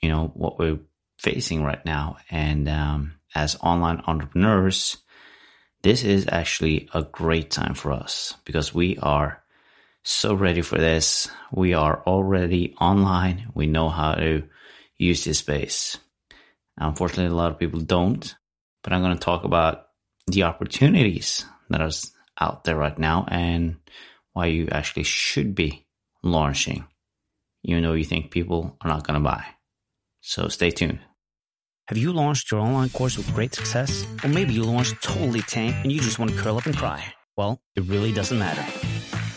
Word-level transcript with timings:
you 0.00 0.08
know, 0.08 0.30
what 0.34 0.58
we're 0.58 0.78
facing 1.18 1.62
right 1.62 1.84
now. 1.84 2.16
And 2.30 2.68
um, 2.68 3.14
as 3.34 3.56
online 3.60 4.02
entrepreneurs, 4.06 4.96
this 5.82 6.04
is 6.04 6.26
actually 6.30 6.88
a 6.92 7.02
great 7.02 7.50
time 7.50 7.74
for 7.74 7.92
us 7.92 8.34
because 8.44 8.74
we 8.74 8.98
are 8.98 9.42
so 10.02 10.34
ready 10.34 10.62
for 10.62 10.78
this. 10.78 11.30
We 11.52 11.74
are 11.74 12.02
already 12.06 12.74
online. 12.80 13.50
We 13.54 13.66
know 13.66 13.88
how 13.88 14.14
to 14.14 14.44
use 14.96 15.24
this 15.24 15.38
space. 15.38 15.98
Unfortunately, 16.76 17.32
a 17.32 17.36
lot 17.36 17.50
of 17.50 17.58
people 17.58 17.80
don't, 17.80 18.34
but 18.82 18.92
I'm 18.92 19.02
going 19.02 19.16
to 19.16 19.22
talk 19.22 19.44
about 19.44 19.88
the 20.26 20.44
opportunities 20.44 21.44
that 21.68 21.80
are 21.80 21.90
out 22.40 22.64
there 22.64 22.76
right 22.76 22.98
now 22.98 23.26
and 23.28 23.76
why 24.32 24.46
you 24.46 24.68
actually 24.70 25.02
should 25.02 25.54
be 25.54 25.86
launching, 26.22 26.86
even 27.64 27.82
though 27.82 27.92
you 27.92 28.04
think 28.04 28.30
people 28.30 28.76
are 28.80 28.88
not 28.88 29.06
going 29.06 29.18
to 29.18 29.24
buy. 29.24 29.44
So 30.30 30.46
stay 30.46 30.70
tuned. 30.70 31.00
Have 31.88 31.98
you 31.98 32.12
launched 32.12 32.52
your 32.52 32.60
online 32.60 32.90
course 32.90 33.18
with 33.18 33.34
great 33.34 33.52
success? 33.52 34.06
Or 34.22 34.28
maybe 34.28 34.54
you 34.54 34.62
launched 34.62 35.02
totally 35.02 35.42
tank 35.42 35.74
and 35.82 35.90
you 35.90 36.00
just 36.00 36.20
want 36.20 36.30
to 36.30 36.36
curl 36.36 36.56
up 36.56 36.66
and 36.66 36.76
cry? 36.76 37.02
Well, 37.36 37.60
it 37.74 37.82
really 37.86 38.12
doesn't 38.12 38.38
matter. 38.38 38.64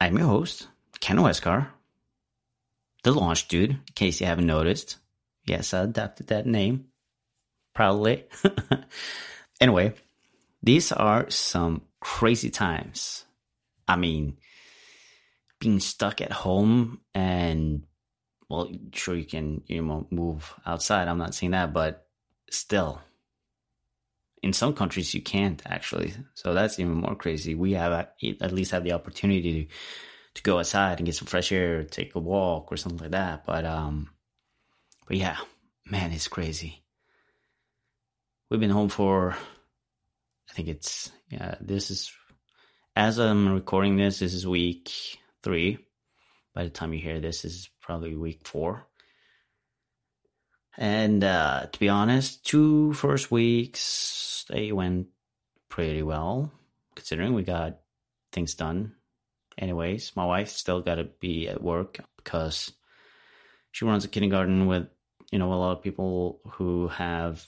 I'm 0.00 0.16
your 0.16 0.28
host, 0.28 0.66
Ken 1.00 1.18
Westgaard, 1.18 1.68
the 3.02 3.12
launch 3.12 3.48
dude, 3.48 3.70
in 3.70 3.80
case 3.94 4.18
you 4.20 4.26
haven't 4.26 4.46
noticed. 4.46 4.96
Yes, 5.44 5.74
I 5.74 5.82
adopted 5.82 6.28
that 6.28 6.46
name. 6.46 6.86
Proudly. 7.74 8.24
anyway, 9.60 9.92
these 10.62 10.90
are 10.90 11.28
some 11.28 11.82
crazy 12.00 12.48
times. 12.48 13.26
I 13.86 13.96
mean, 13.96 14.38
being 15.58 15.80
stuck 15.80 16.22
at 16.22 16.32
home 16.32 17.00
and, 17.14 17.84
well, 18.48 18.70
sure 18.94 19.14
you 19.14 19.26
can, 19.26 19.62
you 19.66 19.82
know, 19.82 20.06
move 20.10 20.54
outside. 20.64 21.08
I'm 21.08 21.18
not 21.18 21.34
saying 21.34 21.52
that, 21.52 21.74
but 21.74 22.06
still, 22.50 23.02
in 24.42 24.52
some 24.52 24.74
countries 24.74 25.14
you 25.14 25.20
can't 25.20 25.62
actually. 25.66 26.14
So 26.34 26.54
that's 26.54 26.78
even 26.78 26.94
more 26.94 27.14
crazy. 27.14 27.54
We 27.54 27.72
have 27.72 27.92
at 27.92 28.52
least 28.52 28.72
have 28.72 28.84
the 28.84 28.92
opportunity 28.92 29.64
to 29.64 29.74
to 30.34 30.42
go 30.42 30.58
outside 30.60 30.98
and 30.98 31.06
get 31.06 31.16
some 31.16 31.26
fresh 31.26 31.50
air 31.50 31.82
take 31.84 32.14
a 32.14 32.20
walk 32.20 32.70
or 32.72 32.76
something 32.76 33.00
like 33.00 33.10
that. 33.10 33.44
But 33.46 33.64
um 33.64 34.10
but 35.06 35.16
yeah 35.16 35.38
man 35.86 36.12
it's 36.12 36.28
crazy. 36.28 36.82
We've 38.50 38.60
been 38.60 38.70
home 38.70 38.88
for 38.88 39.36
i 40.48 40.52
think 40.52 40.66
it's 40.66 41.12
yeah 41.30 41.54
this 41.60 41.92
is 41.92 42.12
as 42.96 43.20
i'm 43.20 43.52
recording 43.54 43.96
this 43.96 44.18
this 44.18 44.34
is 44.34 44.46
week 44.46 44.90
three. 45.42 45.78
By 46.52 46.64
the 46.64 46.70
time 46.70 46.92
you 46.92 46.98
hear 46.98 47.20
this, 47.20 47.42
this 47.42 47.52
is 47.54 47.70
probably 47.80 48.16
week 48.16 48.40
four 48.44 48.89
and 50.76 51.22
uh, 51.24 51.66
to 51.70 51.80
be 51.80 51.88
honest, 51.88 52.44
two 52.44 52.92
first 52.94 53.30
weeks 53.30 54.44
they 54.48 54.72
went 54.72 55.08
pretty 55.68 56.02
well, 56.02 56.52
considering 56.94 57.34
we 57.34 57.42
got 57.42 57.78
things 58.32 58.54
done. 58.54 58.94
Anyways, 59.58 60.12
my 60.16 60.24
wife 60.24 60.48
still 60.48 60.80
got 60.80 60.96
to 60.96 61.04
be 61.04 61.48
at 61.48 61.62
work 61.62 62.00
because 62.16 62.72
she 63.72 63.84
runs 63.84 64.04
a 64.04 64.08
kindergarten 64.08 64.66
with 64.66 64.88
you 65.30 65.38
know 65.38 65.52
a 65.52 65.54
lot 65.54 65.76
of 65.76 65.82
people 65.82 66.40
who 66.52 66.88
have 66.88 67.44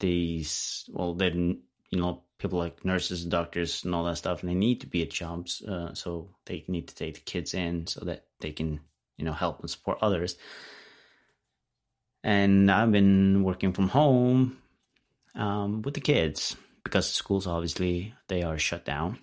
these 0.00 0.88
well 0.92 1.14
they 1.14 1.28
you 1.30 1.58
know 1.92 2.22
people 2.38 2.58
like 2.58 2.84
nurses 2.84 3.22
and 3.22 3.30
doctors 3.30 3.84
and 3.84 3.94
all 3.94 4.04
that 4.04 4.16
stuff 4.16 4.42
and 4.42 4.50
they 4.50 4.54
need 4.54 4.80
to 4.80 4.86
be 4.86 5.02
at 5.02 5.10
jobs 5.10 5.62
uh, 5.62 5.94
so 5.94 6.28
they 6.44 6.64
need 6.68 6.88
to 6.88 6.94
take 6.94 7.14
the 7.14 7.20
kids 7.20 7.54
in 7.54 7.86
so 7.86 8.04
that 8.04 8.24
they 8.40 8.52
can 8.52 8.80
you 9.16 9.24
know 9.24 9.32
help 9.32 9.60
and 9.60 9.70
support 9.70 9.98
others 10.02 10.36
and 12.26 12.68
I've 12.72 12.90
been 12.90 13.44
working 13.44 13.72
from 13.72 13.88
home 13.88 14.58
um, 15.36 15.82
with 15.82 15.94
the 15.94 16.00
kids 16.00 16.56
because 16.82 17.08
schools 17.08 17.46
obviously 17.46 18.14
they 18.26 18.42
are 18.42 18.58
shut 18.58 18.84
down, 18.84 19.20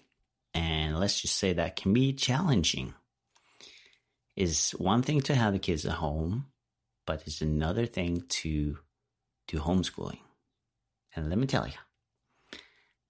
and 0.53 0.97
let's 0.97 1.19
just 1.19 1.36
say 1.36 1.52
that 1.52 1.75
can 1.75 1.91
be 1.94 2.14
challenging. 2.14 2.94
Is 4.38 4.72
one 4.72 5.03
thing 5.03 5.19
to 5.22 5.36
have 5.36 5.52
the 5.52 5.59
kids 5.59 5.86
at 5.86 5.91
home, 5.96 6.46
but 7.06 7.24
it's 7.25 7.41
another 7.41 7.86
thing 7.86 8.24
to 8.41 8.78
do 9.50 9.59
homeschooling. 9.59 10.20
And 11.14 11.30
let 11.30 11.38
me 11.38 11.46
tell 11.46 11.68
you, 11.68 11.74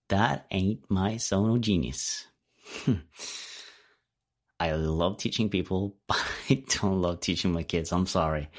that 0.10 0.48
ain't 0.50 0.90
my 0.90 1.18
zone 1.18 1.52
of 1.52 1.62
genius. 1.62 2.26
I 4.60 4.72
love 4.72 5.18
teaching 5.18 5.50
people, 5.50 5.98
but 6.08 6.18
I 6.50 6.64
don't 6.80 7.00
love 7.00 7.20
teaching 7.20 7.54
my 7.54 7.64
kids. 7.64 7.92
I'm 7.92 8.08
sorry 8.08 8.50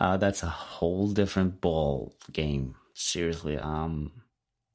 uh, 0.00 0.16
that's 0.16 0.42
a 0.42 0.48
whole 0.48 1.08
different 1.12 1.60
ball 1.60 2.16
game. 2.32 2.74
Seriously, 2.94 3.58
um, 3.58 4.10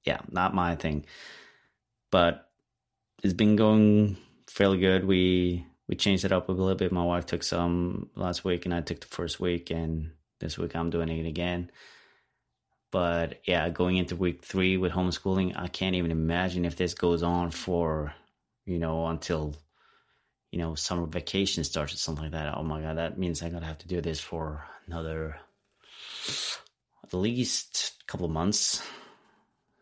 yeah, 0.06 0.20
not 0.32 0.54
my 0.54 0.76
thing. 0.76 1.06
But 2.12 2.48
it's 3.24 3.34
been 3.34 3.56
going 3.56 4.18
fairly 4.48 4.78
good. 4.78 5.04
We 5.06 5.66
we 5.88 5.96
changed 5.96 6.26
it 6.26 6.32
up 6.32 6.48
a 6.48 6.52
little 6.52 6.76
bit. 6.76 6.92
My 6.92 7.04
wife 7.04 7.26
took 7.26 7.44
some 7.44 8.10
last 8.16 8.46
week, 8.46 8.66
and 8.66 8.74
I 8.74 8.82
took 8.82 9.02
the 9.02 9.08
first 9.08 9.40
week, 9.40 9.72
and 9.72 10.12
this 10.40 10.58
week 10.60 10.76
I'm 10.76 10.92
doing 10.92 11.10
it 11.10 11.28
again. 11.28 11.72
But 12.92 13.42
yeah, 13.46 13.68
going 13.70 13.98
into 13.98 14.16
week 14.16 14.46
three 14.46 14.78
with 14.78 14.92
homeschooling, 14.92 15.54
I 15.58 15.68
can't 15.68 15.96
even 15.96 16.12
imagine 16.12 16.66
if 16.66 16.76
this 16.76 16.94
goes 16.94 17.24
on 17.24 17.50
for 17.50 18.14
you 18.66 18.78
know 18.78 19.08
until 19.08 19.56
you 20.56 20.62
know 20.62 20.74
summer 20.74 21.06
vacation 21.06 21.66
starts 21.66 21.94
or 21.94 21.98
something 21.98 22.24
like 22.24 22.32
that. 22.32 22.58
Oh 22.58 22.64
my 22.64 22.82
god, 22.82 22.96
that 22.96 23.20
means 23.20 23.44
I'm 23.44 23.52
gonna 23.52 23.66
have 23.66 23.80
to 23.80 23.90
do 23.90 24.00
this 24.00 24.22
for 24.22 24.64
another 24.88 25.36
at 27.04 27.14
least 27.14 28.02
couple 28.08 28.26
of 28.26 28.32
months. 28.32 28.82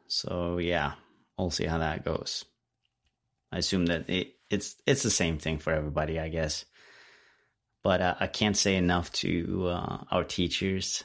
So 0.07 0.57
yeah, 0.57 0.93
we'll 1.37 1.51
see 1.51 1.67
how 1.67 1.77
that 1.77 2.03
goes. 2.03 2.43
I 3.51 3.59
assume 3.59 3.85
that 3.85 4.09
it, 4.09 4.33
it's 4.49 4.75
it's 4.87 5.03
the 5.03 5.11
same 5.11 5.37
thing 5.37 5.59
for 5.59 5.71
everybody, 5.71 6.19
I 6.19 6.29
guess. 6.29 6.65
But 7.83 8.01
uh, 8.01 8.15
I 8.19 8.25
can't 8.25 8.57
say 8.57 8.75
enough 8.75 9.11
to 9.21 9.67
uh, 9.67 9.97
our 10.09 10.23
teachers 10.23 11.03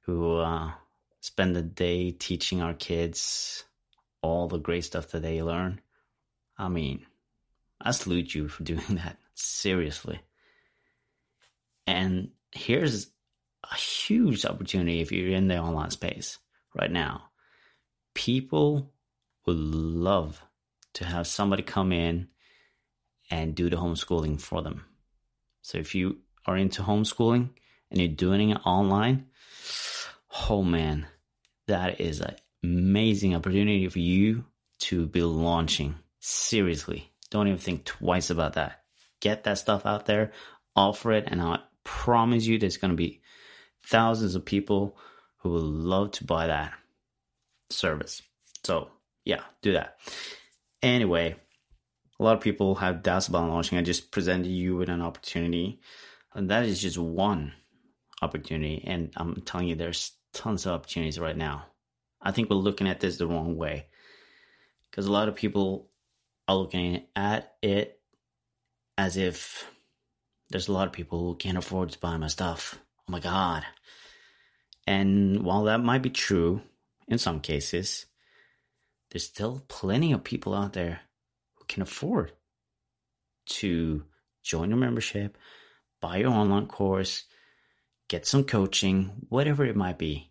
who 0.00 0.36
uh, 0.36 0.72
spend 1.22 1.56
the 1.56 1.62
day 1.62 2.10
teaching 2.10 2.60
our 2.60 2.74
kids 2.74 3.64
all 4.20 4.48
the 4.48 4.58
great 4.58 4.84
stuff 4.84 5.08
that 5.12 5.22
they 5.22 5.42
learn. 5.42 5.80
I 6.58 6.68
mean, 6.68 7.06
I 7.80 7.90
salute 7.90 8.34
you 8.34 8.48
for 8.48 8.62
doing 8.64 8.96
that 8.96 9.18
seriously. 9.34 10.20
And 11.86 12.30
here's 12.52 13.08
a 13.70 13.74
huge 13.74 14.44
opportunity 14.44 15.00
if 15.00 15.12
you're 15.12 15.36
in 15.36 15.48
the 15.48 15.58
online 15.58 15.90
space 15.90 16.38
right 16.74 16.90
now. 16.90 17.30
People 18.14 18.92
would 19.46 19.56
love 19.56 20.42
to 20.94 21.04
have 21.04 21.26
somebody 21.26 21.62
come 21.62 21.92
in 21.92 22.28
and 23.30 23.54
do 23.54 23.68
the 23.68 23.76
homeschooling 23.76 24.40
for 24.40 24.62
them. 24.62 24.84
So 25.62 25.78
if 25.78 25.94
you 25.94 26.18
are 26.46 26.56
into 26.56 26.82
homeschooling 26.82 27.50
and 27.90 28.00
you're 28.00 28.08
doing 28.08 28.50
it 28.50 28.60
online, 28.64 29.26
oh 30.48 30.62
man, 30.62 31.06
that 31.66 32.00
is 32.00 32.20
an 32.20 32.36
amazing 32.62 33.34
opportunity 33.34 33.88
for 33.88 33.98
you 33.98 34.44
to 34.78 35.06
be 35.06 35.22
launching. 35.22 35.96
Seriously, 36.20 37.10
don't 37.30 37.48
even 37.48 37.58
think 37.58 37.84
twice 37.84 38.30
about 38.30 38.54
that. 38.54 38.82
Get 39.20 39.44
that 39.44 39.58
stuff 39.58 39.86
out 39.86 40.06
there, 40.06 40.32
offer 40.74 41.12
it, 41.12 41.24
and 41.26 41.40
I 41.40 41.60
promise 41.84 42.46
you 42.46 42.58
there's 42.58 42.76
going 42.76 42.90
to 42.90 42.96
be 42.96 43.22
thousands 43.84 44.34
of 44.34 44.44
people 44.44 44.96
who 45.38 45.50
will 45.50 45.60
love 45.60 46.12
to 46.12 46.24
buy 46.24 46.48
that 46.48 46.72
service. 47.70 48.22
So, 48.64 48.90
yeah, 49.24 49.42
do 49.62 49.72
that. 49.72 49.98
Anyway, 50.82 51.36
a 52.18 52.22
lot 52.22 52.36
of 52.36 52.42
people 52.42 52.74
have 52.76 53.02
doubts 53.02 53.28
about 53.28 53.48
launching. 53.48 53.78
I 53.78 53.82
just 53.82 54.10
presented 54.10 54.48
you 54.48 54.76
with 54.76 54.88
an 54.88 55.02
opportunity, 55.02 55.80
and 56.34 56.50
that 56.50 56.64
is 56.64 56.80
just 56.80 56.98
one 56.98 57.52
opportunity. 58.22 58.82
And 58.86 59.12
I'm 59.16 59.42
telling 59.42 59.68
you, 59.68 59.74
there's 59.74 60.12
tons 60.32 60.66
of 60.66 60.72
opportunities 60.72 61.18
right 61.18 61.36
now. 61.36 61.66
I 62.20 62.32
think 62.32 62.50
we're 62.50 62.56
looking 62.56 62.88
at 62.88 63.00
this 63.00 63.18
the 63.18 63.26
wrong 63.26 63.56
way 63.56 63.86
because 64.90 65.06
a 65.06 65.12
lot 65.12 65.28
of 65.28 65.34
people 65.34 65.90
are 66.48 66.56
looking 66.56 67.06
at 67.14 67.54
it 67.62 68.00
as 68.98 69.16
if 69.16 69.68
there's 70.50 70.68
a 70.68 70.72
lot 70.72 70.86
of 70.86 70.92
people 70.92 71.20
who 71.20 71.34
can't 71.36 71.58
afford 71.58 71.90
to 71.90 71.98
buy 71.98 72.16
my 72.16 72.28
stuff. 72.28 72.78
Oh 73.08 73.12
my 73.12 73.20
God. 73.20 73.64
And 74.86 75.42
while 75.42 75.64
that 75.64 75.80
might 75.80 76.02
be 76.02 76.10
true 76.10 76.62
in 77.08 77.18
some 77.18 77.40
cases, 77.40 78.06
there's 79.10 79.24
still 79.24 79.64
plenty 79.68 80.12
of 80.12 80.24
people 80.24 80.54
out 80.54 80.72
there 80.72 81.00
who 81.54 81.64
can 81.66 81.82
afford 81.82 82.32
to 83.46 84.04
join 84.42 84.72
a 84.72 84.76
membership, 84.76 85.36
buy 86.00 86.18
your 86.18 86.30
online 86.30 86.66
course, 86.66 87.24
get 88.08 88.26
some 88.26 88.44
coaching, 88.44 89.26
whatever 89.28 89.64
it 89.64 89.76
might 89.76 89.98
be. 89.98 90.30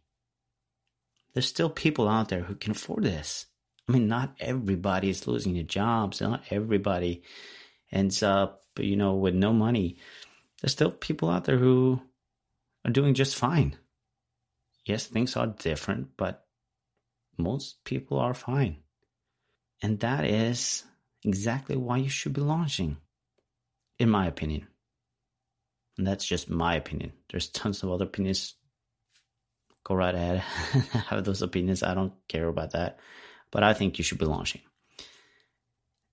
There's 1.33 1.47
still 1.47 1.69
people 1.69 2.07
out 2.07 2.29
there 2.29 2.43
who 2.43 2.55
can 2.55 2.71
afford 2.71 3.03
this. 3.03 3.47
I 3.87 3.91
mean, 3.91 4.07
not 4.07 4.35
everybody 4.39 5.09
is 5.09 5.27
losing 5.27 5.53
their 5.53 5.63
jobs. 5.63 6.21
Not 6.21 6.43
everybody 6.49 7.23
ends 7.91 8.23
up, 8.23 8.63
you 8.77 8.95
know, 8.95 9.15
with 9.15 9.35
no 9.35 9.53
money. 9.53 9.97
There's 10.61 10.71
still 10.71 10.91
people 10.91 11.29
out 11.29 11.45
there 11.45 11.57
who 11.57 12.01
are 12.83 12.91
doing 12.91 13.13
just 13.13 13.35
fine. 13.35 13.77
Yes, 14.85 15.07
things 15.07 15.35
are 15.35 15.47
different, 15.47 16.09
but 16.17 16.45
most 17.37 17.83
people 17.83 18.19
are 18.19 18.33
fine. 18.33 18.77
And 19.81 19.99
that 19.99 20.25
is 20.25 20.83
exactly 21.23 21.75
why 21.75 21.97
you 21.97 22.09
should 22.09 22.33
be 22.33 22.41
launching, 22.41 22.97
in 23.99 24.09
my 24.09 24.27
opinion. 24.27 24.67
And 25.97 26.05
that's 26.05 26.25
just 26.25 26.49
my 26.49 26.75
opinion. 26.75 27.13
There's 27.29 27.49
tons 27.49 27.83
of 27.83 27.91
other 27.91 28.05
opinions. 28.05 28.55
Go 29.83 29.95
right 29.95 30.13
ahead. 30.13 30.39
Have 31.09 31.23
those 31.23 31.41
opinions. 31.41 31.83
I 31.83 31.93
don't 31.93 32.13
care 32.27 32.47
about 32.47 32.71
that. 32.71 32.99
But 33.51 33.63
I 33.63 33.73
think 33.73 33.97
you 33.97 34.03
should 34.03 34.17
be 34.17 34.25
launching. 34.25 34.61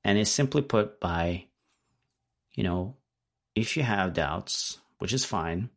And 0.05 0.19
it's 0.19 0.31
simply 0.31 0.63
put 0.63 1.01
by, 1.01 1.47
you 2.55 2.65
know, 2.65 2.97
if 3.55 3.77
you 3.77 3.83
have 3.83 4.15
doubts, 4.15 4.79
which 4.99 5.13
is 5.13 5.25
fine, 5.25 5.71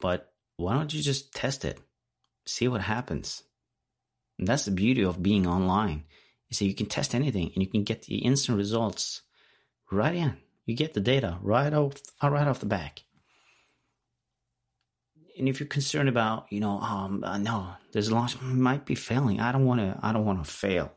but 0.00 0.32
why 0.56 0.74
don't 0.74 0.92
you 0.92 1.02
just 1.02 1.34
test 1.34 1.64
it? 1.64 1.78
See 2.46 2.68
what 2.68 2.80
happens. 2.80 3.42
And 4.38 4.48
that's 4.48 4.64
the 4.64 4.70
beauty 4.70 5.04
of 5.04 5.22
being 5.22 5.46
online. 5.46 6.04
Is 6.48 6.58
that 6.58 6.66
you 6.66 6.74
can 6.74 6.86
test 6.86 7.14
anything 7.14 7.52
and 7.54 7.62
you 7.62 7.68
can 7.68 7.84
get 7.84 8.02
the 8.02 8.16
instant 8.16 8.58
results 8.58 9.22
right 9.92 10.14
in. 10.14 10.36
You 10.66 10.74
get 10.74 10.94
the 10.94 11.00
data 11.00 11.38
right 11.42 11.72
off 11.72 11.94
right 12.22 12.48
off 12.48 12.60
the 12.60 12.66
back. 12.66 13.04
And 15.40 15.48
if 15.48 15.58
you're 15.58 15.66
concerned 15.66 16.10
about, 16.10 16.48
you 16.50 16.60
know, 16.60 16.78
um, 16.80 17.24
uh, 17.24 17.38
no, 17.38 17.68
there's 17.92 18.08
a 18.08 18.14
launch 18.14 18.38
might 18.42 18.84
be 18.84 18.94
failing. 18.94 19.40
I 19.40 19.52
don't 19.52 19.64
want 19.64 19.80
to. 19.80 19.98
I 20.02 20.12
don't 20.12 20.26
want 20.26 20.44
to 20.44 20.50
fail. 20.50 20.92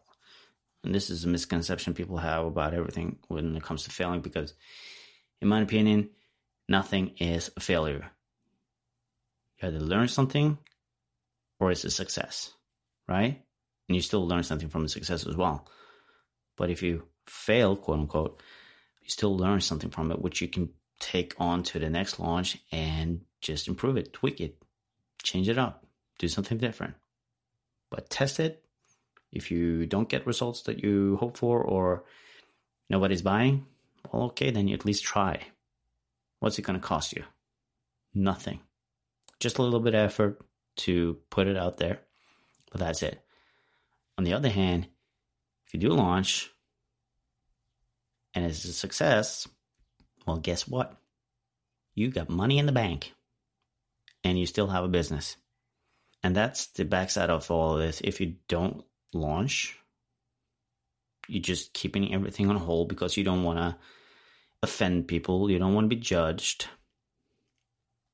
And 0.84 0.94
this 0.94 1.10
is 1.10 1.24
a 1.24 1.30
misconception 1.30 1.94
people 1.94 2.18
have 2.18 2.46
about 2.46 2.74
everything 2.74 3.20
when 3.30 3.56
it 3.56 3.64
comes 3.64 3.86
to 3.86 3.90
failing, 3.90 4.20
because, 4.20 4.54
in 5.40 5.48
my 5.48 5.62
opinion, 5.62 6.10
nothing 6.68 7.14
is 7.20 7.52
a 7.56 7.62
failure. 7.62 8.12
You 9.62 9.70
either 9.70 9.80
learn 9.80 10.10
something, 10.10 10.58
or 11.62 11.72
it's 11.72 11.86
a 11.86 11.90
success, 11.90 12.52
right? 13.08 13.42
And 13.88 13.96
you 13.96 14.02
still 14.02 14.28
learn 14.28 14.44
something 14.44 14.68
from 14.68 14.84
the 14.84 14.90
success 14.90 15.26
as 15.26 15.38
well. 15.38 15.70
But 16.58 16.70
if 16.70 16.84
you 16.84 17.04
fail, 17.28 17.78
quote 17.78 18.00
unquote, 18.00 18.42
you 19.04 19.10
still 19.10 19.38
learn 19.38 19.62
something 19.62 19.90
from 19.90 20.12
it, 20.12 20.22
which 20.22 20.42
you 20.42 20.50
can 20.50 20.72
take 21.00 21.34
on 21.40 21.64
to 21.64 21.80
the 21.80 21.90
next 21.90 22.20
launch 22.20 22.58
and 22.74 23.22
just 23.44 23.68
improve 23.68 23.98
it, 23.98 24.14
tweak 24.14 24.42
it, 24.42 24.58
change 25.22 25.50
it 25.50 25.60
up, 25.60 25.86
do 26.18 26.28
something 26.28 26.58
different. 26.58 26.96
But 27.92 28.10
test 28.10 28.40
it. 28.40 28.64
If 29.32 29.52
you 29.52 29.86
don't 29.86 30.10
get 30.10 30.26
results 30.26 30.64
that 30.64 30.84
you 30.84 31.18
hope 31.18 31.38
for 31.38 31.62
or 31.62 32.06
nobody's 32.90 33.22
buying, 33.22 33.66
well, 34.12 34.24
okay, 34.24 34.52
then 34.52 34.68
you 34.68 34.76
at 34.76 34.86
least 34.86 35.04
try. 35.04 35.42
What's 36.40 36.58
it 36.58 36.64
going 36.64 36.80
to 36.80 36.86
cost 36.86 37.14
you? 37.14 37.24
Nothing. 38.14 38.60
Just 39.40 39.58
a 39.58 39.64
little 39.64 39.80
bit 39.80 39.96
of 39.96 40.02
effort 40.02 40.42
to 40.78 41.18
put 41.30 41.48
it 41.48 41.58
out 41.58 41.78
there, 41.78 42.00
but 42.72 42.80
that's 42.80 43.04
it. 43.04 43.20
On 44.18 44.24
the 44.24 44.34
other 44.34 44.50
hand, 44.50 44.88
if 45.68 45.74
you 45.74 45.80
do 45.80 45.90
launch 45.90 46.52
and 48.34 48.46
it's 48.46 48.66
a 48.66 48.74
success, 48.74 49.48
well, 50.26 50.38
guess 50.38 50.68
what? 50.68 50.96
You 51.96 52.10
got 52.10 52.30
money 52.30 52.60
in 52.60 52.66
the 52.66 52.72
bank 52.72 53.14
and 54.24 54.40
you 54.40 54.46
still 54.46 54.68
have 54.68 54.84
a 54.84 54.90
business. 54.90 55.38
And 56.24 56.36
that's 56.36 56.68
the 56.68 56.86
backside 56.86 57.30
of 57.30 57.52
all 57.52 57.74
of 57.74 57.80
this. 57.80 58.02
If 58.02 58.22
you 58.22 58.36
don't 58.48 58.84
launch, 59.14 59.78
you're 61.28 61.42
just 61.42 61.74
keeping 61.74 62.14
everything 62.14 62.50
on 62.50 62.56
hold 62.56 62.90
because 62.90 63.18
you 63.18 63.24
don't 63.24 63.44
want 63.44 63.60
to 63.60 63.76
offend 64.62 65.08
people, 65.08 65.52
you 65.52 65.60
don't 65.60 65.74
want 65.74 65.86
to 65.86 65.96
be 65.96 66.02
judged. 66.02 66.68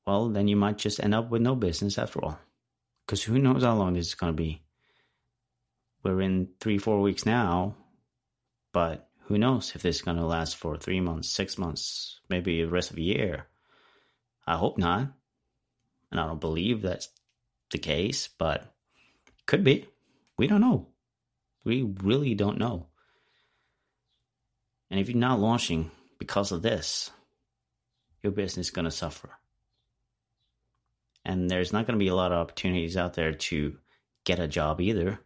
Well, 0.08 0.30
then 0.30 0.48
you 0.48 0.56
might 0.56 0.80
just 0.80 1.04
end 1.04 1.14
up 1.14 1.30
with 1.30 1.44
no 1.44 1.56
business 1.56 2.00
after 2.00 2.24
all. 2.24 2.40
Because 3.06 3.24
who 3.24 3.38
knows 3.38 3.64
how 3.64 3.76
long 3.76 3.94
this 3.94 4.08
is 4.08 4.16
going 4.16 4.34
to 4.34 4.38
be? 4.38 4.64
We're 6.04 6.22
in 6.22 6.50
three, 6.60 6.78
four 6.78 7.02
weeks 7.02 7.26
now, 7.26 7.76
but 8.74 9.10
who 9.26 9.38
knows 9.38 9.74
if 9.76 9.84
this 9.84 9.98
is 9.98 10.02
going 10.02 10.18
to 10.18 10.26
last 10.26 10.56
for 10.56 10.78
three 10.78 11.00
months, 11.00 11.30
six 11.30 11.58
months, 11.58 12.20
maybe 12.30 12.64
the 12.64 12.70
rest 12.70 12.90
of 12.90 12.96
the 12.96 13.04
year. 13.04 13.48
I 14.48 14.56
hope 14.56 14.78
not. 14.80 15.12
And 16.12 16.20
I 16.20 16.28
don't 16.28 16.42
believe 16.42 16.82
that's 16.82 17.10
the 17.72 17.78
case, 17.78 18.28
but 18.28 18.74
could 19.46 19.64
be. 19.64 19.88
We 20.38 20.48
don't 20.48 20.62
know. 20.62 20.88
We 21.64 21.84
really 21.84 22.34
don't 22.36 22.58
know. 22.58 22.88
And 24.90 25.00
if 25.00 25.10
you're 25.10 25.18
not 25.18 25.40
launching 25.40 25.92
because 26.18 26.52
of 26.52 26.62
this, 26.62 27.12
your 28.24 28.32
business 28.32 28.68
is 28.68 28.72
going 28.72 28.86
to 28.86 28.92
suffer. 28.92 29.30
And 31.24 31.50
there's 31.50 31.72
not 31.72 31.86
going 31.86 31.98
to 32.00 32.04
be 32.04 32.08
a 32.08 32.16
lot 32.16 32.32
of 32.32 32.40
opportunities 32.40 32.98
out 32.98 33.14
there 33.14 33.34
to 33.34 33.78
get 34.24 34.40
a 34.40 34.48
job 34.48 34.82
either 34.82 35.20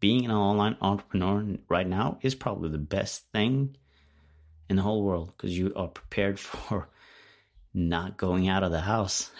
being 0.00 0.24
an 0.24 0.30
online 0.30 0.76
entrepreneur 0.80 1.58
right 1.68 1.86
now 1.86 2.18
is 2.22 2.34
probably 2.34 2.70
the 2.70 2.78
best 2.78 3.30
thing 3.32 3.76
in 4.68 4.76
the 4.76 4.82
whole 4.82 5.02
world 5.02 5.32
because 5.36 5.56
you 5.56 5.72
are 5.76 5.88
prepared 5.88 6.40
for 6.40 6.88
not 7.72 8.16
going 8.16 8.48
out 8.48 8.62
of 8.62 8.72
the 8.72 8.80
house, 8.80 9.30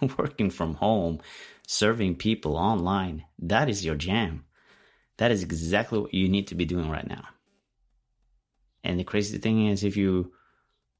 working 0.18 0.50
from 0.50 0.74
home, 0.74 1.20
serving 1.66 2.16
people 2.16 2.56
online. 2.56 3.24
That 3.38 3.68
is 3.68 3.84
your 3.84 3.94
jam. 3.94 4.44
That 5.18 5.30
is 5.30 5.42
exactly 5.42 5.98
what 6.00 6.14
you 6.14 6.28
need 6.28 6.48
to 6.48 6.54
be 6.54 6.64
doing 6.64 6.90
right 6.90 7.06
now. 7.06 7.24
And 8.84 8.98
the 8.98 9.04
crazy 9.04 9.38
thing 9.38 9.66
is, 9.66 9.84
if 9.84 9.96
you 9.96 10.32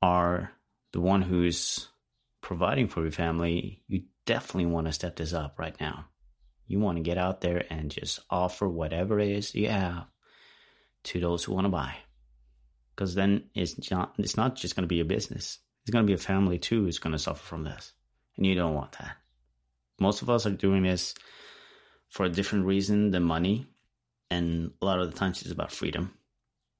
are 0.00 0.52
the 0.92 1.00
one 1.00 1.22
who's 1.22 1.88
providing 2.40 2.88
for 2.88 3.02
your 3.02 3.10
family, 3.10 3.82
you 3.88 4.04
definitely 4.26 4.66
want 4.66 4.86
to 4.86 4.92
step 4.92 5.16
this 5.16 5.32
up 5.32 5.58
right 5.58 5.78
now. 5.80 6.06
You 6.66 6.78
want 6.78 6.98
to 6.98 7.02
get 7.02 7.18
out 7.18 7.40
there 7.40 7.64
and 7.70 7.90
just 7.90 8.20
offer 8.30 8.68
whatever 8.68 9.18
it 9.18 9.30
is 9.30 9.54
you 9.54 9.68
have 9.68 10.06
to 11.04 11.20
those 11.20 11.44
who 11.44 11.52
want 11.52 11.64
to 11.64 11.70
buy. 11.70 11.96
Because 12.94 13.14
then 13.14 13.44
it's 13.54 13.90
not, 13.90 14.14
it's 14.18 14.36
not 14.36 14.54
just 14.54 14.76
going 14.76 14.84
to 14.84 14.88
be 14.88 15.00
a 15.00 15.04
business. 15.04 15.58
It's 15.82 15.90
going 15.90 16.04
to 16.04 16.10
be 16.10 16.14
a 16.14 16.18
family 16.18 16.58
too 16.58 16.84
who's 16.84 16.98
going 16.98 17.12
to 17.12 17.18
suffer 17.18 17.42
from 17.42 17.64
this. 17.64 17.92
And 18.36 18.46
you 18.46 18.54
don't 18.54 18.74
want 18.74 18.92
that. 18.92 19.16
Most 20.00 20.22
of 20.22 20.30
us 20.30 20.46
are 20.46 20.50
doing 20.50 20.82
this 20.82 21.14
for 22.08 22.24
a 22.24 22.30
different 22.30 22.66
reason 22.66 23.10
than 23.10 23.22
money. 23.22 23.66
And 24.30 24.72
a 24.80 24.84
lot 24.84 25.00
of 25.00 25.10
the 25.10 25.18
times 25.18 25.42
it's 25.42 25.50
about 25.50 25.72
freedom, 25.72 26.14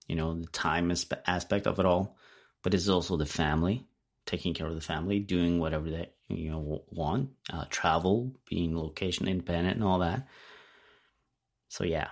you 0.06 0.16
know, 0.16 0.40
the 0.40 0.46
time 0.46 0.90
aspect 1.26 1.66
of 1.66 1.78
it 1.78 1.86
all. 1.86 2.16
But 2.62 2.74
it's 2.74 2.88
also 2.88 3.16
the 3.16 3.26
family, 3.26 3.86
taking 4.24 4.54
care 4.54 4.66
of 4.66 4.74
the 4.74 4.80
family, 4.80 5.18
doing 5.18 5.58
whatever 5.58 5.90
they 5.90 6.10
you 6.28 6.50
know 6.50 6.84
want, 6.88 7.30
uh, 7.52 7.64
travel, 7.68 8.32
being 8.48 8.76
location 8.76 9.28
independent, 9.28 9.76
and 9.76 9.84
all 9.84 9.98
that. 9.98 10.28
So 11.68 11.84
yeah, 11.84 12.08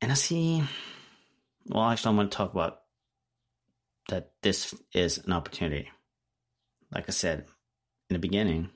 and 0.00 0.12
I 0.12 0.14
see. 0.14 0.62
Well, 1.68 1.84
actually, 1.84 2.10
I'm 2.10 2.16
going 2.16 2.28
to 2.28 2.36
talk 2.36 2.52
about 2.52 2.80
that. 4.08 4.32
This 4.42 4.74
is 4.92 5.18
an 5.18 5.32
opportunity. 5.32 5.90
Like 6.92 7.08
I 7.08 7.12
said 7.12 7.46
in 8.08 8.14
the 8.14 8.18
beginning, 8.18 8.70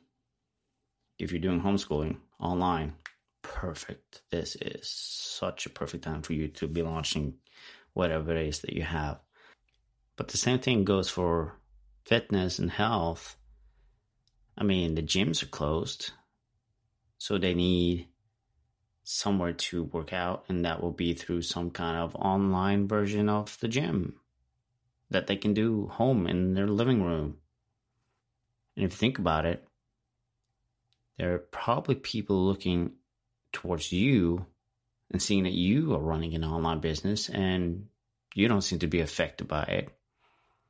if 1.18 1.30
you're 1.30 1.40
doing 1.40 1.60
homeschooling 1.60 2.16
online, 2.40 2.94
perfect. 3.42 4.22
This 4.30 4.56
is 4.56 4.88
such 4.88 5.66
a 5.66 5.70
perfect 5.70 6.04
time 6.04 6.22
for 6.22 6.32
you 6.32 6.48
to 6.48 6.66
be 6.66 6.82
launching 6.82 7.34
whatever 7.92 8.34
it 8.34 8.48
is 8.48 8.60
that 8.60 8.72
you 8.72 8.82
have. 8.82 9.20
But 10.16 10.28
the 10.28 10.38
same 10.38 10.58
thing 10.58 10.84
goes 10.84 11.08
for 11.08 11.56
fitness 12.04 12.58
and 12.58 12.70
health 12.70 13.36
I 14.60 14.64
mean, 14.64 14.94
the 14.94 15.02
gyms 15.02 15.42
are 15.42 15.46
closed, 15.46 16.10
so 17.16 17.38
they 17.38 17.54
need 17.54 18.08
somewhere 19.04 19.54
to 19.54 19.84
work 19.84 20.12
out, 20.12 20.44
and 20.48 20.66
that 20.66 20.82
will 20.82 20.92
be 20.92 21.14
through 21.14 21.42
some 21.42 21.70
kind 21.70 21.96
of 21.96 22.14
online 22.14 22.86
version 22.86 23.30
of 23.30 23.58
the 23.60 23.68
gym 23.68 24.16
that 25.10 25.26
they 25.26 25.36
can 25.36 25.54
do 25.54 25.88
home 25.88 26.26
in 26.26 26.54
their 26.54 26.68
living 26.68 27.02
room. 27.02 27.36
And 28.76 28.84
if 28.84 28.92
you 28.92 28.96
think 28.96 29.18
about 29.18 29.44
it, 29.44 29.66
there 31.18 31.34
are 31.34 31.38
probably 31.38 31.96
people 31.96 32.46
looking 32.46 32.92
towards 33.52 33.92
you 33.92 34.46
and 35.10 35.20
seeing 35.20 35.44
that 35.44 35.52
you 35.52 35.94
are 35.94 35.98
running 36.00 36.34
an 36.34 36.44
online 36.44 36.80
business 36.80 37.28
and 37.28 37.86
you 38.34 38.48
don't 38.48 38.62
seem 38.62 38.78
to 38.78 38.86
be 38.86 39.00
affected 39.00 39.48
by 39.48 39.64
it. 39.64 39.88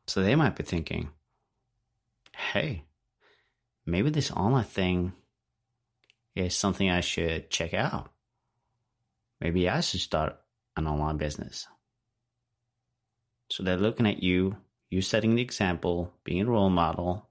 So 0.07 0.23
they 0.23 0.35
might 0.35 0.57
be 0.57 0.65
thinking, 0.65 1.11
hey, 2.35 2.85
maybe 3.85 4.11
this 4.11 4.31
online 4.31 4.65
thing 4.65 5.13
is 6.35 6.57
something 6.57 6.91
I 6.91 7.01
should 7.01 7.51
check 7.51 7.75
out. 7.75 8.11
Maybe 9.41 9.69
I 9.69 9.81
should 9.81 10.01
start 10.01 10.37
an 10.77 10.87
online 10.87 11.17
business. 11.17 11.67
So 13.51 13.63
they're 13.65 13.77
looking 13.77 14.07
at 14.07 14.23
you, 14.23 14.57
you 14.91 15.03
setting 15.03 15.35
the 15.35 15.43
example, 15.43 16.13
being 16.23 16.43
a 16.43 16.51
role 16.51 16.71
model, 16.71 17.29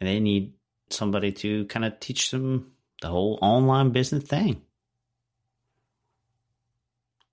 and 0.00 0.08
they 0.08 0.20
need 0.20 0.54
somebody 0.88 1.32
to 1.32 1.66
kind 1.66 1.84
of 1.84 2.00
teach 2.00 2.30
them 2.30 2.72
the 3.02 3.08
whole 3.08 3.38
online 3.42 3.90
business 3.90 4.24
thing. 4.24 4.62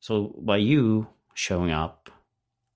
So 0.01 0.35
by 0.37 0.57
you 0.57 1.07
showing 1.33 1.71
up 1.71 2.09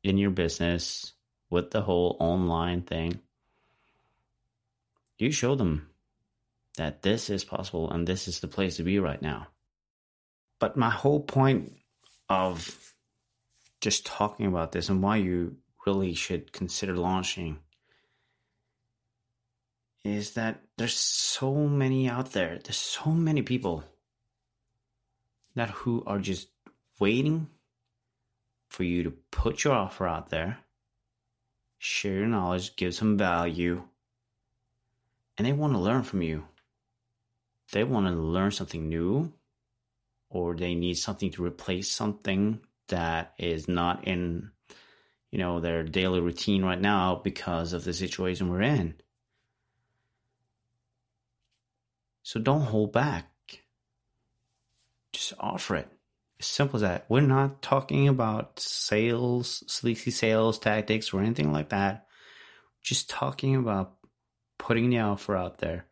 in 0.04 0.18
your 0.18 0.32
business 0.32 1.14
with 1.50 1.72
the 1.72 1.82
whole 1.82 2.16
online 2.20 2.84
thing, 2.84 3.20
you 5.18 5.32
show 5.32 5.56
them 5.56 5.90
that 6.78 7.02
this 7.02 7.30
is 7.30 7.44
possible 7.44 7.92
and 7.92 8.08
this 8.08 8.28
is 8.28 8.40
the 8.40 8.48
place 8.48 8.78
to 8.78 8.84
be 8.84 9.00
right 9.00 9.22
now. 9.22 9.48
But 10.60 10.78
my 10.78 10.90
whole 10.90 11.20
point 11.20 11.74
of 12.30 12.93
just 13.84 14.06
talking 14.06 14.46
about 14.46 14.72
this 14.72 14.88
and 14.88 15.04
why 15.04 15.18
you 15.18 15.58
really 15.86 16.14
should 16.14 16.54
consider 16.54 16.96
launching 16.96 17.60
is 20.06 20.32
that 20.36 20.62
there's 20.78 20.96
so 20.96 21.54
many 21.54 22.08
out 22.08 22.32
there. 22.32 22.58
There's 22.64 22.78
so 22.78 23.12
many 23.12 23.42
people 23.42 23.84
that 25.56 25.70
who 25.70 26.02
are 26.08 26.20
just 26.20 26.48
waiting 26.98 27.48
for 28.70 28.86
you 28.86 29.04
to 29.04 29.12
put 29.32 29.66
your 29.66 29.74
offer 29.74 30.08
out 30.08 30.30
there, 30.30 30.60
share 31.78 32.20
your 32.20 32.28
knowledge, 32.28 32.78
give 32.78 32.96
some 32.96 33.18
value, 33.18 33.84
and 35.38 35.46
they 35.46 35.52
want 35.52 35.74
to 35.74 35.80
learn 35.80 36.04
from 36.04 36.22
you. 36.22 36.46
They 37.74 37.84
want 37.84 38.08
to 38.08 38.14
learn 38.14 38.52
something 38.52 38.88
new, 38.88 39.34
or 40.30 40.56
they 40.56 40.74
need 40.74 40.98
something 40.98 41.32
to 41.32 41.44
replace 41.44 41.92
something 41.92 42.62
that 42.90 43.34
is 43.38 43.68
not 43.68 44.08
in 44.08 44.52
you 45.32 45.40
know 45.40 45.60
their 45.60 45.84
daily 45.84 46.20
routine 46.20 46.64
right 46.64 46.80
now 46.80 47.20
because 47.24 47.74
of 47.74 47.84
the 47.84 47.94
situation 47.94 48.50
we're 48.50 48.62
in. 48.62 48.96
So 52.24 52.40
don't 52.40 52.62
hold 52.62 52.94
back. 52.94 53.30
Just 55.12 55.34
offer 55.40 55.76
it. 55.76 55.88
As 56.40 56.46
simple 56.46 56.78
as 56.78 56.82
that. 56.82 57.06
We're 57.10 57.22
not 57.22 57.62
talking 57.62 58.08
about 58.08 58.60
sales 58.60 59.64
sleazy 59.68 60.12
sales 60.12 60.60
tactics 60.60 61.14
or 61.14 61.22
anything 61.22 61.52
like 61.52 61.70
that. 61.70 62.08
Just 62.82 63.10
talking 63.10 63.56
about 63.56 63.96
putting 64.58 64.90
the 64.90 65.00
offer 65.00 65.36
out 65.36 65.58
there 65.60 65.86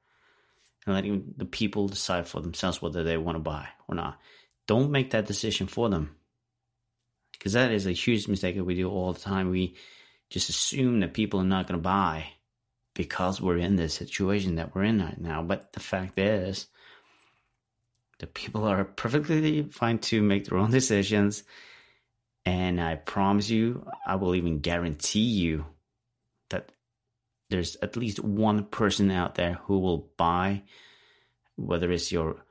and 0.86 0.96
letting 0.96 1.34
the 1.38 1.46
people 1.46 1.88
decide 1.88 2.28
for 2.28 2.42
themselves 2.42 2.82
whether 2.82 3.04
they 3.04 3.18
want 3.18 3.36
to 3.36 3.40
buy 3.40 3.68
or 3.88 3.96
not. 3.96 4.20
Don't 4.68 4.92
make 4.92 5.12
that 5.12 5.26
decision 5.26 5.68
for 5.68 5.90
them 5.90 6.16
because 7.42 7.54
that 7.54 7.72
is 7.72 7.88
a 7.88 7.92
huge 7.92 8.28
mistake 8.28 8.56
that 8.56 8.64
we 8.64 8.76
do 8.76 8.88
all 8.88 9.14
the 9.14 9.20
time. 9.20 9.50
We 9.50 9.74
just 10.30 10.50
assume 10.50 11.00
that 11.00 11.16
people 11.16 11.40
are 11.40 11.44
not 11.44 11.66
going 11.66 11.80
to 11.80 11.84
buy 11.84 12.28
because 12.94 13.42
we're 13.42 13.58
in 13.58 13.78
this 13.78 13.96
situation 13.96 14.56
that 14.56 14.76
we're 14.76 14.84
in 14.84 15.02
right 15.02 15.20
now. 15.20 15.42
But 15.42 15.74
the 15.74 15.80
fact 15.80 16.20
is, 16.20 16.68
the 18.20 18.28
people 18.28 18.66
are 18.66 18.84
perfectly 18.86 19.64
fine 19.64 19.98
to 19.98 20.22
make 20.22 20.46
their 20.46 20.60
own 20.60 20.70
decisions. 20.80 21.44
And 22.46 22.80
I 22.80 22.94
promise 22.94 23.50
you, 23.50 23.88
I 24.06 24.18
will 24.18 24.36
even 24.36 24.60
guarantee 24.60 25.22
you 25.22 25.66
that 26.52 26.72
there's 27.50 27.76
at 27.82 27.98
least 27.98 28.24
one 28.24 28.66
person 28.66 29.10
out 29.10 29.34
there 29.34 29.54
who 29.64 29.80
will 29.80 30.12
buy, 30.16 30.62
whether 31.56 31.92
it's 31.92 32.12
your 32.12 32.46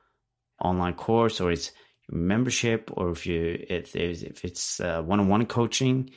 online 0.61 0.95
course 0.95 1.39
or 1.39 1.49
it's 1.49 1.71
membership 2.11 2.91
or 2.93 3.11
if 3.11 3.25
you 3.25 3.65
if, 3.69 3.95
if 3.95 4.43
it's 4.45 4.79
uh, 4.79 5.01
one-on-one 5.01 5.45
coaching 5.45 6.11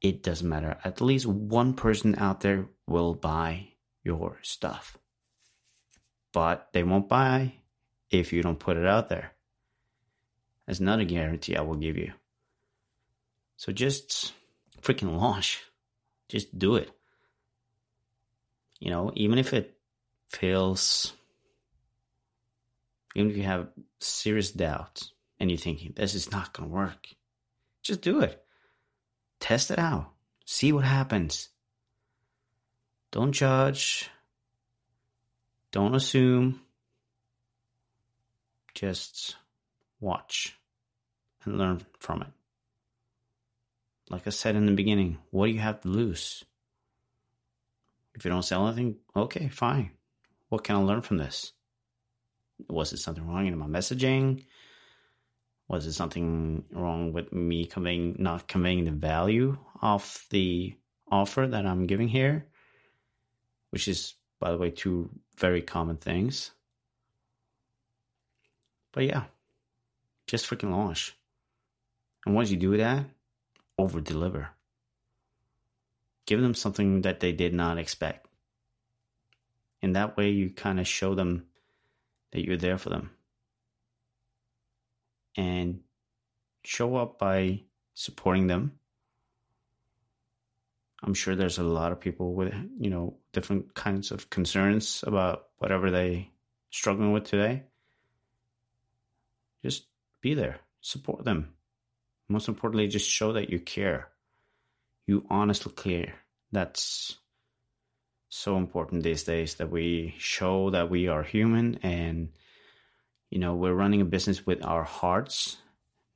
it 0.00 0.22
doesn't 0.22 0.48
matter. 0.48 0.78
At 0.84 1.00
least 1.00 1.26
one 1.26 1.74
person 1.74 2.16
out 2.18 2.40
there 2.40 2.68
will 2.86 3.14
buy 3.14 3.68
your 4.04 4.38
stuff. 4.42 4.96
But 6.32 6.68
they 6.72 6.82
won't 6.82 7.08
buy 7.08 7.54
if 8.10 8.32
you 8.32 8.42
don't 8.42 8.60
put 8.60 8.76
it 8.76 8.86
out 8.86 9.08
there. 9.08 9.32
That's 10.66 10.80
not 10.80 11.00
a 11.00 11.04
guarantee 11.04 11.56
i 11.56 11.62
will 11.62 11.74
give 11.74 11.96
you. 11.96 12.12
So 13.56 13.72
just 13.72 14.32
freaking 14.82 15.18
launch. 15.18 15.64
Just 16.28 16.56
do 16.58 16.76
it. 16.76 16.90
You 18.78 18.90
know 18.90 19.10
even 19.16 19.38
if 19.38 19.52
it 19.52 19.76
feels 20.28 21.12
even 23.16 23.30
if 23.30 23.36
you 23.36 23.42
have 23.42 23.68
serious 23.98 24.52
doubts 24.52 25.12
and 25.40 25.50
you're 25.50 25.58
thinking, 25.58 25.92
this 25.96 26.14
is 26.14 26.30
not 26.30 26.52
going 26.52 26.68
to 26.68 26.74
work, 26.74 27.08
just 27.82 28.02
do 28.02 28.20
it. 28.20 28.42
Test 29.40 29.70
it 29.70 29.78
out. 29.78 30.12
See 30.44 30.72
what 30.72 30.84
happens. 30.84 31.48
Don't 33.10 33.32
judge. 33.32 34.10
Don't 35.70 35.94
assume. 35.94 36.60
Just 38.74 39.36
watch 40.00 40.56
and 41.44 41.58
learn 41.58 41.84
from 41.98 42.22
it. 42.22 42.28
Like 44.10 44.26
I 44.26 44.30
said 44.30 44.56
in 44.56 44.66
the 44.66 44.72
beginning, 44.72 45.18
what 45.30 45.46
do 45.46 45.52
you 45.52 45.60
have 45.60 45.80
to 45.82 45.88
lose? 45.88 46.44
If 48.14 48.24
you 48.24 48.30
don't 48.30 48.42
sell 48.42 48.66
anything, 48.66 48.96
okay, 49.14 49.48
fine. 49.48 49.90
What 50.48 50.64
can 50.64 50.76
I 50.76 50.78
learn 50.80 51.02
from 51.02 51.18
this? 51.18 51.52
Was 52.68 52.92
it 52.92 52.98
something 52.98 53.26
wrong 53.26 53.46
in 53.46 53.56
my 53.58 53.66
messaging? 53.66 54.44
Was 55.68 55.84
it 55.86 55.92
something 55.92 56.64
wrong 56.72 57.12
with 57.12 57.32
me 57.32 57.66
conveying 57.66 58.16
not 58.18 58.48
conveying 58.48 58.84
the 58.84 58.90
value 58.90 59.58
of 59.82 60.26
the 60.30 60.74
offer 61.10 61.46
that 61.46 61.66
I'm 61.66 61.86
giving 61.86 62.08
here? 62.08 62.46
Which 63.70 63.86
is, 63.86 64.14
by 64.40 64.50
the 64.50 64.56
way, 64.56 64.70
two 64.70 65.10
very 65.36 65.60
common 65.60 65.98
things. 65.98 66.52
But 68.92 69.04
yeah, 69.04 69.24
just 70.26 70.48
freaking 70.48 70.70
launch. 70.70 71.14
And 72.24 72.34
once 72.34 72.50
you 72.50 72.56
do 72.56 72.78
that, 72.78 73.04
over 73.78 74.00
deliver. 74.00 74.48
Give 76.26 76.40
them 76.40 76.54
something 76.54 77.02
that 77.02 77.20
they 77.20 77.32
did 77.32 77.52
not 77.52 77.78
expect. 77.78 78.26
And 79.82 79.96
that 79.96 80.16
way 80.16 80.30
you 80.30 80.50
kind 80.50 80.80
of 80.80 80.88
show 80.88 81.14
them 81.14 81.46
that 82.32 82.44
you're 82.44 82.56
there 82.56 82.78
for 82.78 82.88
them 82.88 83.10
and 85.36 85.80
show 86.64 86.96
up 86.96 87.18
by 87.18 87.62
supporting 87.94 88.46
them. 88.46 88.72
I'm 91.02 91.14
sure 91.14 91.36
there's 91.36 91.58
a 91.58 91.62
lot 91.62 91.92
of 91.92 92.00
people 92.00 92.34
with, 92.34 92.54
you 92.76 92.90
know, 92.90 93.16
different 93.32 93.74
kinds 93.74 94.10
of 94.10 94.30
concerns 94.30 95.04
about 95.06 95.46
whatever 95.58 95.90
they 95.90 96.30
struggling 96.70 97.12
with 97.12 97.24
today. 97.24 97.62
Just 99.62 99.86
be 100.20 100.34
there, 100.34 100.60
support 100.80 101.24
them. 101.24 101.54
Most 102.28 102.48
importantly, 102.48 102.88
just 102.88 103.08
show 103.08 103.32
that 103.32 103.50
you 103.50 103.60
care. 103.60 104.08
You 105.06 105.24
honestly 105.30 105.72
care. 105.72 106.14
That's 106.52 107.16
so 108.28 108.56
important 108.56 109.02
these 109.02 109.24
days 109.24 109.54
that 109.56 109.70
we 109.70 110.14
show 110.18 110.70
that 110.70 110.90
we 110.90 111.08
are 111.08 111.22
human 111.22 111.76
and 111.82 112.30
you 113.30 113.38
know, 113.38 113.54
we're 113.54 113.74
running 113.74 114.00
a 114.00 114.06
business 114.06 114.46
with 114.46 114.64
our 114.64 114.84
hearts, 114.84 115.58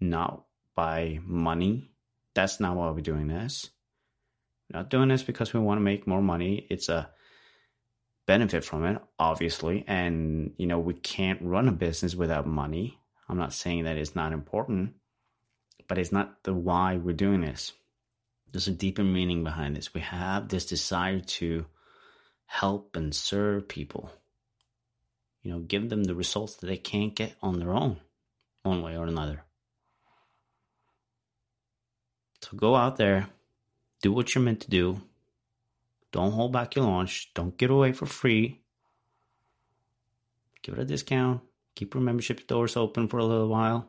not 0.01 0.45
by 0.75 1.21
money. 1.25 1.91
That's 2.35 2.61
not 2.61 2.77
why 2.77 2.91
we're 2.91 3.01
doing 3.01 3.29
this. 3.29 3.71
We're 4.71 4.81
not 4.81 4.91
doing 4.91 5.09
this 5.09 5.23
because 5.23 5.53
we 5.53 5.61
want 5.61 5.79
to 5.79 5.83
make 5.83 6.07
more 6.07 6.23
money. 6.23 6.67
It's 6.71 6.89
a 6.89 7.11
benefit 8.27 8.65
from 8.65 8.87
it, 8.87 9.01
obviously. 9.19 9.85
And, 9.87 10.53
you 10.57 10.67
know, 10.67 10.79
we 10.79 10.95
can't 10.95 11.43
run 11.43 11.69
a 11.69 11.73
business 11.73 12.15
without 12.15 12.47
money. 12.47 12.99
I'm 13.29 13.39
not 13.39 13.53
saying 13.53 13.85
that 13.85 13.97
it's 13.97 14.17
not 14.17 14.33
important, 14.33 14.95
but 15.89 15.99
it's 15.99 16.13
not 16.13 16.43
the 16.45 16.55
why 16.55 16.97
we're 16.97 17.13
doing 17.13 17.43
this. 17.43 17.73
There's 18.51 18.69
a 18.69 18.73
deeper 18.73 19.05
meaning 19.05 19.45
behind 19.45 19.77
this. 19.77 19.95
We 19.95 20.03
have 20.03 20.49
this 20.49 20.67
desire 20.67 21.21
to 21.21 21.67
help 22.47 22.97
and 22.97 23.15
serve 23.15 23.69
people. 23.69 24.11
You 25.43 25.53
know, 25.53 25.59
give 25.61 25.89
them 25.91 26.05
the 26.05 26.15
results 26.15 26.57
that 26.57 26.67
they 26.67 26.77
can't 26.77 27.15
get 27.15 27.35
on 27.43 27.59
their 27.59 27.73
own, 27.73 27.99
one 28.63 28.83
way 28.83 28.97
or 28.97 29.07
another. 29.07 29.43
So 32.41 32.57
go 32.57 32.77
out 32.77 32.97
there, 32.97 33.29
do 34.03 34.13
what 34.13 34.35
you're 34.35 34.45
meant 34.45 34.61
to 34.61 34.71
do. 34.71 35.01
Don't 36.13 36.33
hold 36.33 36.53
back 36.53 36.77
your 36.77 36.85
launch. 36.85 37.33
Don't 37.35 37.57
get 37.57 37.71
away 37.71 37.93
for 37.93 38.07
free. 38.07 38.61
Give 40.63 40.75
it 40.75 40.81
a 40.81 40.85
discount. 40.85 41.41
Keep 41.75 41.95
your 41.95 42.03
membership 42.03 42.47
doors 42.47 42.77
open 42.77 43.09
for 43.09 43.19
a 43.19 43.25
little 43.25 43.49
while. 43.49 43.89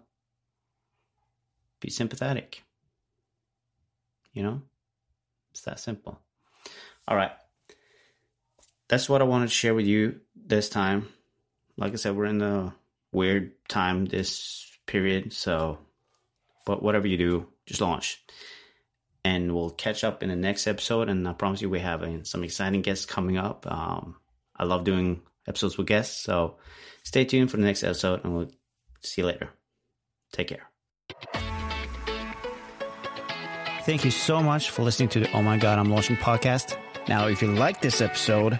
Be 1.79 1.89
sympathetic. 1.89 2.63
You 4.31 4.43
know? 4.43 4.61
It's 5.51 5.61
that 5.61 5.79
simple. 5.79 6.19
All 7.07 7.17
right. 7.17 7.31
That's 8.87 9.09
what 9.09 9.21
I 9.21 9.25
wanted 9.25 9.47
to 9.47 9.53
share 9.53 9.75
with 9.75 9.85
you 9.85 10.21
this 10.35 10.69
time. 10.69 11.09
Like 11.77 11.93
I 11.93 11.95
said, 11.95 12.15
we're 12.15 12.25
in 12.25 12.41
a 12.41 12.75
weird 13.11 13.51
time 13.67 14.05
this 14.05 14.69
period. 14.85 15.33
So, 15.33 15.79
but 16.65 16.83
whatever 16.83 17.07
you 17.07 17.17
do, 17.17 17.47
just 17.65 17.81
launch. 17.81 18.23
And 19.25 19.55
we'll 19.55 19.69
catch 19.69 20.03
up 20.03 20.21
in 20.21 20.29
the 20.29 20.35
next 20.35 20.67
episode. 20.67 21.09
And 21.09 21.27
I 21.27 21.33
promise 21.33 21.61
you, 21.61 21.69
we 21.69 21.79
have 21.79 22.03
uh, 22.03 22.23
some 22.23 22.43
exciting 22.43 22.81
guests 22.81 23.05
coming 23.05 23.37
up. 23.37 23.65
Um, 23.71 24.17
I 24.55 24.65
love 24.65 24.83
doing 24.83 25.21
episodes 25.47 25.77
with 25.77 25.87
guests. 25.87 26.23
So 26.23 26.57
stay 27.03 27.25
tuned 27.25 27.49
for 27.49 27.57
the 27.57 27.63
next 27.63 27.83
episode 27.83 28.23
and 28.23 28.35
we'll 28.35 28.51
see 29.01 29.21
you 29.21 29.27
later. 29.27 29.49
Take 30.31 30.49
care. 30.49 30.69
Thank 33.85 34.05
you 34.05 34.11
so 34.11 34.41
much 34.41 34.69
for 34.69 34.83
listening 34.83 35.09
to 35.09 35.19
the 35.21 35.31
Oh 35.31 35.41
My 35.41 35.57
God, 35.57 35.77
I'm 35.77 35.89
Launching 35.89 36.15
podcast. 36.15 36.77
Now, 37.09 37.27
if 37.27 37.41
you 37.41 37.49
like 37.49 37.81
this 37.81 37.99
episode, 37.99 38.59